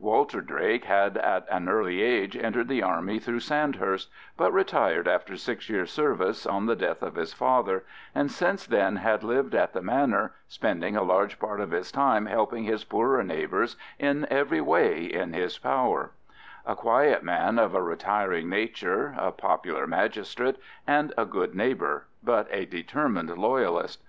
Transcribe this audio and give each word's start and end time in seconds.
Walter 0.00 0.40
Drake 0.40 0.84
had 0.86 1.16
at 1.16 1.46
an 1.48 1.68
early 1.68 2.02
age 2.02 2.36
entered 2.36 2.66
the 2.66 2.82
army 2.82 3.20
through 3.20 3.38
Sandhurst, 3.38 4.10
but 4.36 4.52
retired 4.52 5.06
after 5.06 5.36
six 5.36 5.70
years' 5.70 5.92
service 5.92 6.44
on 6.44 6.66
the 6.66 6.74
death 6.74 7.04
of 7.04 7.14
his 7.14 7.32
father, 7.32 7.84
and 8.12 8.28
since 8.28 8.66
then 8.66 8.96
had 8.96 9.22
lived 9.22 9.54
at 9.54 9.74
the 9.74 9.80
Manor, 9.82 10.32
spending 10.48 10.96
a 10.96 11.04
large 11.04 11.38
part 11.38 11.60
of 11.60 11.70
his 11.70 11.92
time 11.92 12.26
helping 12.26 12.64
his 12.64 12.82
poorer 12.82 13.22
neighbours 13.22 13.76
in 13.96 14.26
every 14.28 14.60
way 14.60 15.04
in 15.04 15.32
his 15.34 15.56
power: 15.56 16.10
a 16.66 16.74
quiet 16.74 17.22
man 17.22 17.56
of 17.56 17.72
a 17.72 17.80
retiring 17.80 18.48
nature, 18.48 19.14
a 19.16 19.30
popular 19.30 19.86
magistrate, 19.86 20.56
and 20.84 21.12
a 21.16 21.24
good 21.24 21.54
neighbour, 21.54 22.06
but 22.24 22.48
a 22.50 22.64
determined 22.64 23.28
Loyalist. 23.38 24.02